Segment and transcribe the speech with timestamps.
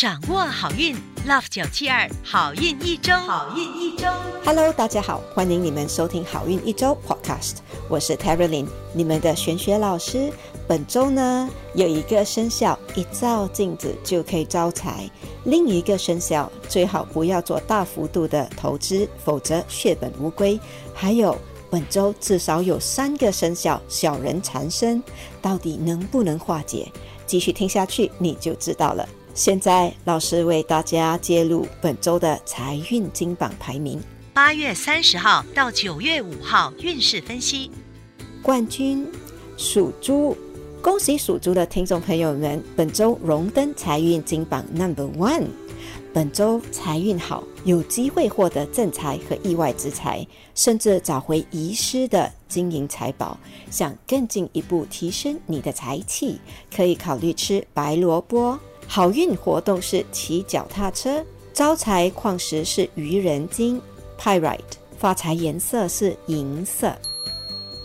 [0.00, 0.96] 掌握好运
[1.28, 4.06] ，Love 九七二好运一周，好运一周。
[4.46, 10.32] Hello，大家好，欢迎你们收听好运一周 Podcast，我是 t e r y l y n 你们的玄学老师。
[10.66, 15.06] 本周呢有一个生肖一照镜子就可以招财，
[15.44, 20.58] 另一个生肖最好不要做大幅度的投资，否则血本无归。
[20.94, 21.36] 还有
[21.68, 25.02] 本周至少有三个生肖小人缠身，
[25.42, 26.90] 到底能不能化解？
[27.26, 29.06] 继续听下去你就知道了。
[29.34, 34.02] 现在老师为大家揭露本周的财运金榜排名。
[34.32, 37.70] 八月三十号到九月五号运势分析。
[38.42, 39.06] 冠军
[39.56, 40.36] 属猪，
[40.82, 45.46] 恭喜属猪的听众朋友们，本周荣登财运金榜 Number One。
[46.12, 50.26] 本周财运好，有机会获得正财和意外之财，
[50.56, 53.38] 甚至找回遗失的金银财宝。
[53.70, 56.40] 想更进一步提升你的财气，
[56.74, 58.58] 可以考虑吃白萝卜。
[58.92, 63.80] 好运活动是骑脚踏车，招财矿石是愚人金
[64.18, 64.58] （Pyrite），
[64.98, 66.92] 发财颜色是银色。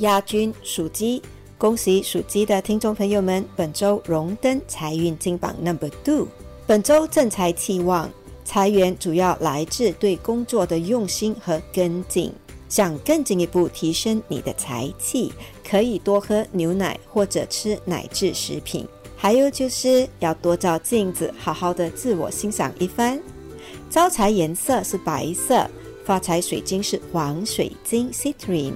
[0.00, 1.22] 亚军属鸡，
[1.56, 6.28] 恭喜属鸡的听众朋友们，本周荣登财运金榜 Number Two。
[6.66, 8.10] 本周正财气旺，
[8.44, 12.30] 财源主要来自对工作的用心和跟进。
[12.68, 15.32] 想更进一步提升你的财气，
[15.66, 18.86] 可以多喝牛奶或者吃奶制食品。
[19.22, 23.20] 还有就是要多照镜子，好好的自我欣赏一番。
[23.90, 25.68] 招财颜色是白色，
[26.06, 28.72] 发财水晶是黄水晶 （Citrine）。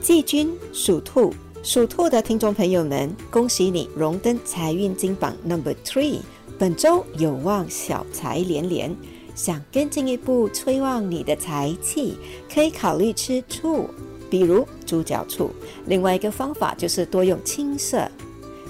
[0.00, 6.20] 季军属兔，属兔的听众朋友们，恭喜你荣登财运金榜 Number Three。
[6.58, 8.96] 本周有望小财连连，
[9.34, 12.16] 想更进一步催旺你的财气，
[12.50, 13.90] 可以考虑吃醋，
[14.30, 15.50] 比如猪脚醋。
[15.84, 18.10] 另外一个方法就是多用青色。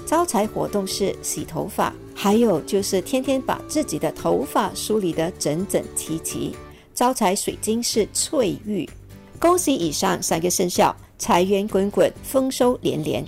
[0.09, 6.55] 招财活动是洗头发，还有就是天天把自己的头发梳理得整整齐齐。
[6.95, 8.89] 招财水晶是翠玉。
[9.39, 13.23] 恭喜以上三个生肖，财源滚滚，丰收连连。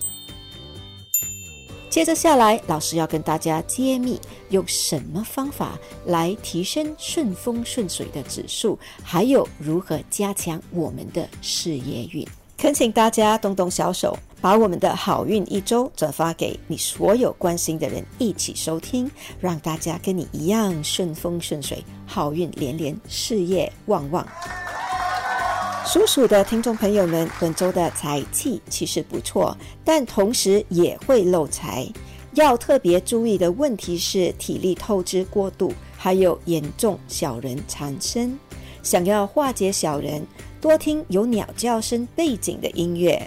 [1.88, 5.78] 接着下来，老师要跟大家揭秘用什么方法
[6.08, 12.28] 来提升顺风顺水的指数，还有如何加强我们的事业运。
[12.62, 24.24] 恳请大家动动小手，把我们的好运一周转发给你所有关心的人，一起收听，让大家跟你一样顺风顺水，好运连连，事业旺旺。
[25.88, 31.88] 属鼠的听众朋友们，本周的财气其实不错，但同时也会漏财。
[32.36, 38.38] 要特别注意的问题是体力透支过度，还有严重小人缠身。
[38.84, 40.26] 想要化解小人，
[40.62, 43.20] 多听有鸟叫声背景的音乐，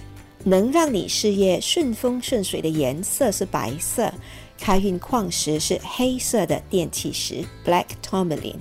[0.44, 4.08] 能让你事业顺风顺水的颜色是白色。
[4.56, 8.54] 开运矿石是黑色的电气石 （Black Tourmaline）。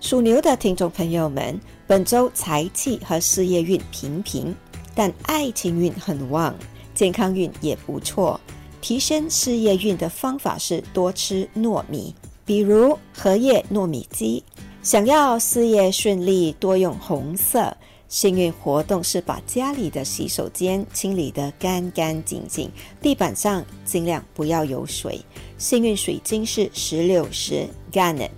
[0.00, 4.56] 属牛的听众朋友们，本周财气和事业运平平，
[4.94, 6.54] 但爱情运很旺，
[6.94, 8.40] 健康运也不错。
[8.80, 12.14] 提升事业运的方法是多吃糯米，
[12.46, 14.42] 比如荷叶糯米鸡。
[14.82, 17.76] 想要事业顺利，多用红色。
[18.08, 22.70] 幸运活动是把家里的洗手间清理得干干净净，
[23.02, 25.20] 地板上尽量不要有水。
[25.58, 28.30] 幸运水晶是石榴石 （Garnet）。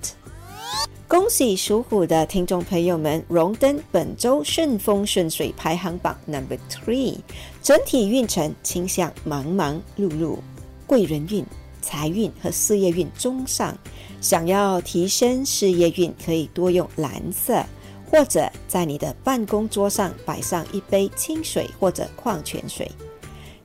[1.07, 7.19] 恭喜属虎的听众朋友们荣登本周顺风顺水排行榜 Number Three，
[7.63, 10.39] 整体运程倾向忙忙碌碌，
[10.85, 11.45] 贵人运、
[11.81, 13.77] 财运和事业运中上。
[14.21, 17.65] 想要提升事业运，可以多用蓝色，
[18.11, 22.91] 或者在你的办公桌上摆上一杯清水或者矿泉水。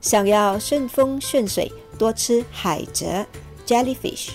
[0.00, 3.26] 想要顺风顺水，多吃海蜇
[3.66, 4.28] （Jellyfish）。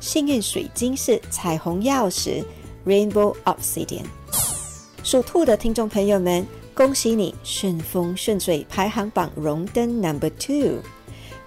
[0.00, 2.44] 幸运水晶是彩虹曜石
[2.84, 4.04] （Rainbow Obsidian）。
[5.04, 10.80] 属兔的听众朋友们，恭喜你顺风顺水排行榜荣登 Number Two。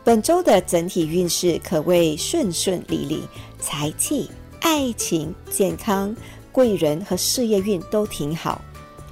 [0.05, 3.23] 本周的整体运势可谓顺顺利利，
[3.59, 4.29] 财气、
[4.61, 6.15] 爱情、健康、
[6.57, 8.59] 贵人和事业运都挺好。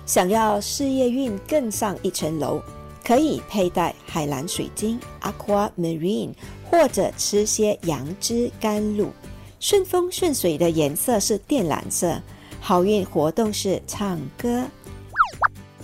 [0.07, 2.59] 想要事业运更上一层楼，
[3.03, 6.31] 可以佩戴海蓝水晶 （Aqua Marine）。
[6.71, 9.11] 或者吃些杨枝甘露。
[9.59, 12.19] 顺风顺水的颜色是靛蓝色，
[12.59, 14.63] 好运活动是唱歌。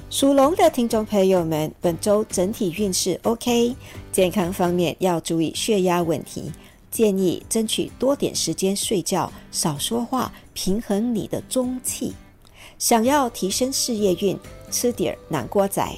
[0.09, 3.75] 属龙的听众朋友们，本周整体运势 OK，
[4.11, 6.51] 健康方面要注意血压问题，
[6.91, 12.13] 建议争取多点时间睡觉，少说话，平衡你的中气。
[12.77, 14.37] 想要提升事业运，
[14.69, 15.89] 吃点南瓜仔。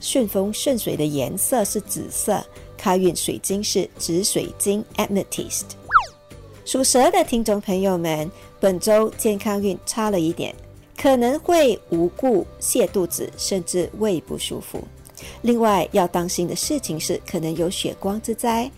[0.00, 2.44] 顺风顺水的颜色是紫色，
[2.76, 5.62] 开运水晶是紫水晶 （Amethyst）。
[6.66, 10.54] 属蛇的听众朋友们，本周健康运差了一点，
[10.96, 14.82] 可能会无故泻肚子，甚至胃不舒服。
[15.42, 18.70] 另外要当心的事情是，可能有血光之灾。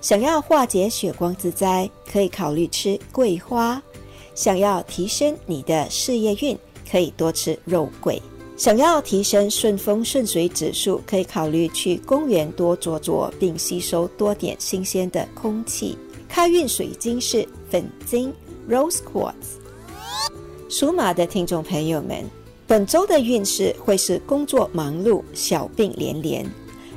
[0.00, 3.80] 想要化解血光之灾，可以考虑吃桂花。
[4.34, 6.58] 想要提升你的事业运，
[6.90, 8.20] 可以多吃肉桂。
[8.56, 15.96] 想要提升顺风顺水指数，可以考虑去公园多坐坐，并吸收多点新鲜的空气。
[16.28, 18.32] 开运水晶是粉晶
[18.68, 19.58] （Rose Quartz）。
[20.68, 22.24] 属马的听众朋友们，
[22.66, 26.48] 本周的运势会是工作忙碌、小病连连。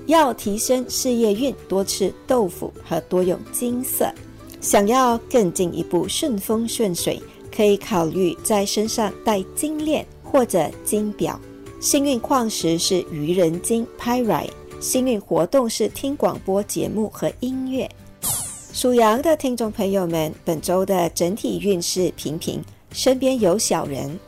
[0.05, 4.11] 要提升事业运，多吃豆腐和多用金色。
[4.61, 7.21] 想要更进一步顺风顺水，
[7.53, 11.39] 可以考虑在身上戴金链或者金表。
[11.79, 14.49] 幸运矿石是愚人金 （Pyrite）。
[14.79, 17.89] 幸运活动是听广播节目和音乐。
[18.73, 22.61] 属羊的听众朋友们，本周的整体运势平平，
[22.91, 24.19] 身边有小人，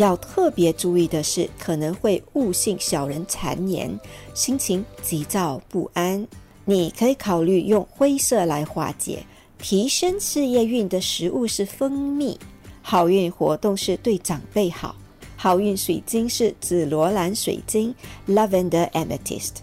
[0.00, 4.00] 要特别注意的是，可能会误信小人谗言，
[4.32, 6.26] 心情急躁不安。
[6.64, 9.22] 你可以考虑用灰色来化解。
[9.58, 12.38] 提升事业运的食物是蜂蜜，
[12.80, 14.96] 好运活动是对长辈好，
[15.36, 17.94] 好运水晶是紫罗兰水晶
[18.26, 19.56] （Lavender Amethyst）。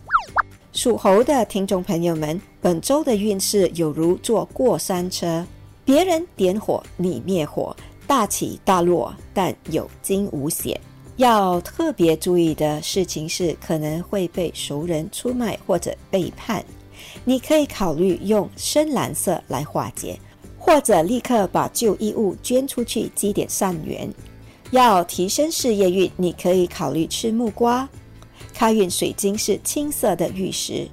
[0.72, 5.44] 属猴的听众朋友们，本周的运势有如坐过山车，
[5.84, 7.76] 别人点火你灭火，
[8.08, 10.80] 大起大落，但有惊无险。
[11.18, 16.64] 要特别注意的事情是，可能会被熟人出卖或者背叛。
[17.26, 20.18] 你可以考虑用深蓝色来化解，
[20.58, 24.12] 或者立刻把旧衣物捐出去积点善缘。
[24.72, 27.88] 要提升事业运，你可以考虑吃木瓜。
[28.54, 30.88] 开运水晶是青色的玉石。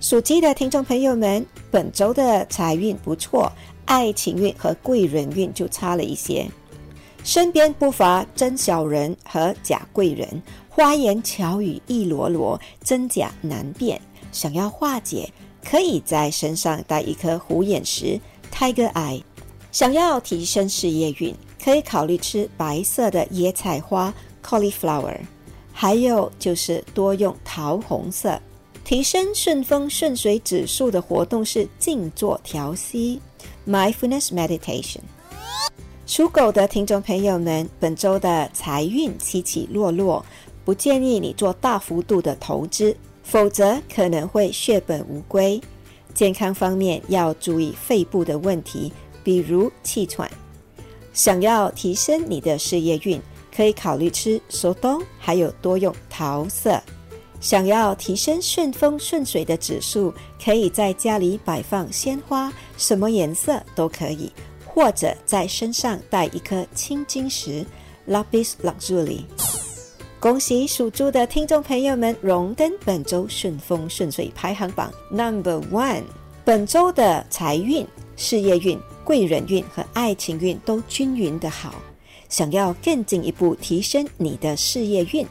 [0.00, 3.50] 属鸡的听众朋友们，本周的财运不错，
[3.86, 6.46] 爱情运和贵人运就差了一些。
[7.22, 14.00] 身边不乏真小人和假贵人，花言巧语一箩箩，真假难辨。
[14.30, 15.32] 想要化解，
[15.64, 18.20] 可以在身上带一颗虎眼石
[18.52, 19.22] （Tiger Eye）。
[19.72, 24.12] 想要提升事业运，可以考虑吃白色的椰菜花
[24.44, 25.18] （Cauliflower）。
[25.72, 28.40] 还有就是多用桃红色，
[28.84, 33.20] 提升顺风顺水指数的活动是静坐调息
[33.66, 35.00] （mindfulness meditation）。
[36.06, 40.24] 属狗的听众朋友们，本周的财运起起落落，
[40.64, 45.60] 不建议你做大幅度的投资，否则可能会血本无归。
[46.12, 48.92] 健康方面要注意肺部的问题，
[49.22, 50.30] 比如气喘。
[51.12, 53.20] 想要提升你的事业运。
[53.56, 56.82] 可以考虑吃熟冬，还有多用桃色。
[57.44, 60.10] 想要提升顺风顺水的指数，
[60.42, 64.32] 可以在家里摆放鲜花，什么颜色都可以，
[64.64, 67.62] 或者在身上带一颗青金石
[68.08, 69.24] （Lapis Lazuli）。
[70.18, 76.04] 恭喜属猪的听众朋友们荣登本周顺风顺水排行榜 Number One。
[76.46, 77.86] 本周的财运、
[78.16, 81.74] 事业运、贵人运和爱情运都均匀的好。
[82.30, 85.26] 想要更进一步提升你的事业运，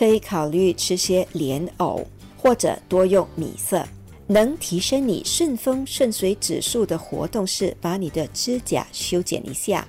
[0.00, 2.06] 可以考虑吃些莲藕，
[2.38, 3.86] 或者多用米色。
[4.26, 9.86] 能提升你顺风顺水指数的活动是把你的指甲修剪一下。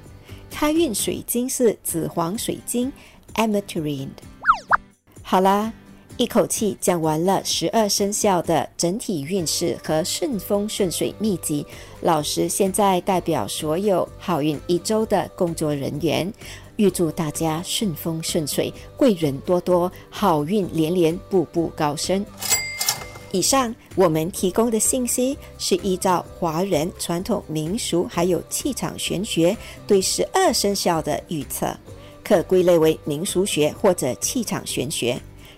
[0.50, 2.92] 开运水晶是紫黄水晶
[3.36, 4.10] （Ametrine）。
[5.22, 5.72] 好啦。
[6.18, 11.66] 一口气讲完了十二生肖的整体运势和顺风顺水秘籍。
[12.02, 16.32] 老师现在代表所有好运一周的工作人员，
[16.76, 22.24] 预祝大家顺风顺水，贵人多多，好运连连，步步高升。
[23.32, 29.56] 以上我们提供的信息是依照华人传统民俗还有气场玄学
[29.88, 31.76] 对十二生肖的预测，
[32.24, 35.20] 可归类为民俗学或者气场玄学。